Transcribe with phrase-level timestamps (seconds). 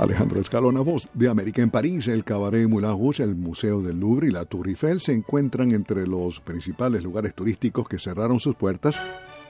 [0.00, 4.30] Alejandro Escalona, voz de América en París, el Cabaret Moulin el Museo del Louvre y
[4.30, 8.98] la Tour Eiffel se encuentran entre los principales lugares turísticos que cerraron sus puertas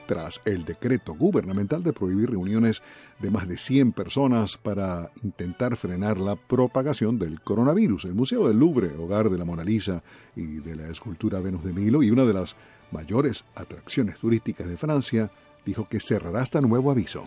[0.07, 2.83] tras el decreto gubernamental de prohibir reuniones
[3.21, 8.03] de más de 100 personas para intentar frenar la propagación del coronavirus.
[8.03, 10.03] El Museo del Louvre, hogar de la Mona Lisa
[10.35, 12.57] y de la escultura Venus de Milo y una de las
[12.91, 15.31] mayores atracciones turísticas de Francia,
[15.65, 17.25] dijo que cerrará hasta nuevo aviso.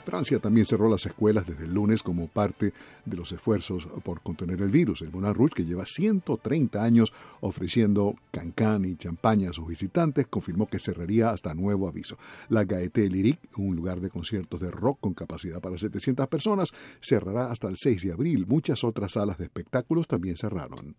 [0.00, 2.72] Francia también cerró las escuelas desde el lunes como parte
[3.04, 5.02] de los esfuerzos por contener el virus.
[5.02, 10.66] El Moulin Rouge, que lleva 130 años ofreciendo cancán y champaña a sus visitantes, confirmó
[10.66, 12.18] que cerraría hasta nuevo aviso.
[12.48, 17.50] La Gaieté Lyrique, un lugar de conciertos de rock con capacidad para 700 personas, cerrará
[17.50, 18.46] hasta el 6 de abril.
[18.46, 20.96] Muchas otras salas de espectáculos también cerraron.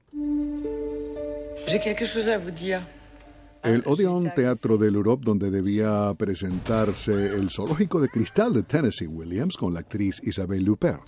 [3.64, 9.56] El Odeon Teatro del Europe, donde debía presentarse el zoológico de cristal de Tennessee Williams
[9.56, 11.00] con la actriz Isabelle Luper.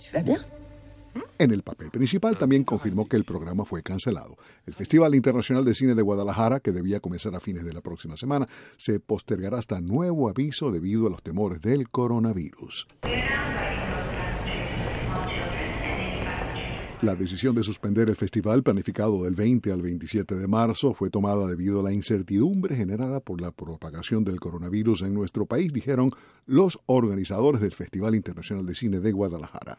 [1.38, 4.36] En el papel principal también confirmó que el programa fue cancelado.
[4.66, 8.16] El Festival Internacional de Cine de Guadalajara, que debía comenzar a fines de la próxima
[8.16, 8.46] semana,
[8.76, 12.86] se postergará hasta nuevo aviso debido a los temores del coronavirus.
[17.04, 21.46] La decisión de suspender el festival planificado del 20 al 27 de marzo fue tomada
[21.46, 26.12] debido a la incertidumbre generada por la propagación del coronavirus en nuestro país, dijeron
[26.46, 29.76] los organizadores del Festival Internacional de Cine de Guadalajara.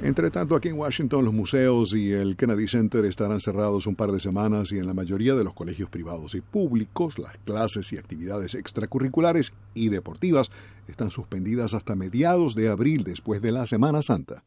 [0.00, 4.12] Entre tanto, aquí en Washington los museos y el Kennedy Center estarán cerrados un par
[4.12, 7.98] de semanas y en la mayoría de los colegios privados y públicos las clases y
[7.98, 10.50] actividades extracurriculares y deportivas
[10.86, 14.44] están suspendidas hasta mediados de abril después de la Semana Santa.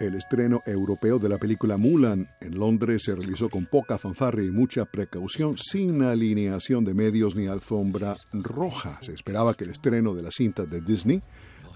[0.00, 4.50] El estreno europeo de la película Mulan en Londres se realizó con poca fanfarria y
[4.50, 8.98] mucha precaución, sin alineación de medios ni alfombra roja.
[9.02, 11.22] Se esperaba que el estreno de la cinta de Disney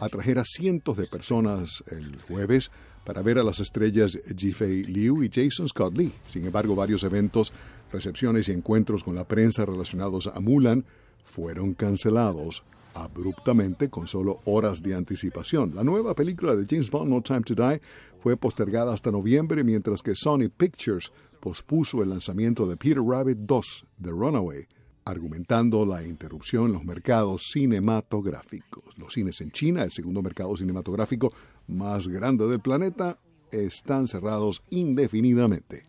[0.01, 2.71] atrajera cientos de personas el jueves
[3.05, 6.13] para ver a las estrellas Ji-Fei Liu y Jason Scott Lee.
[6.27, 7.53] Sin embargo, varios eventos,
[7.93, 10.85] recepciones y encuentros con la prensa relacionados a Mulan
[11.25, 12.63] fueron cancelados
[12.95, 15.75] abruptamente con solo horas de anticipación.
[15.75, 17.81] La nueva película de James Bond, No Time to Die,
[18.19, 23.87] fue postergada hasta noviembre, mientras que Sony Pictures pospuso el lanzamiento de Peter Rabbit 2,
[24.03, 24.67] The Runaway,
[25.05, 28.85] argumentando la interrupción en los mercados cinematográficos.
[28.99, 31.33] Los cines en China, el segundo mercado cinematográfico
[31.69, 33.19] más grande del planeta,
[33.51, 35.85] están cerrados indefinidamente.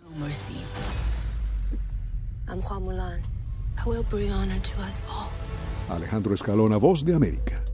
[5.90, 7.69] Alejandro Escalona, Voz de América.